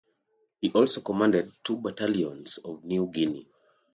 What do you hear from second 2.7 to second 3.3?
New